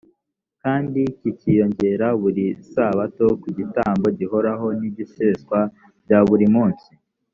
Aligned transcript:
kandi 0.63 1.01
kikiyongera 1.19 2.07
buri 2.21 2.45
sabato 2.71 3.25
ku 3.41 3.47
gitambo 3.57 4.05
gihoraho 4.19 4.67
n’igiseswa 4.79 5.59
bya 6.03 6.19
buri 6.29 6.47
munsi. 6.55 6.89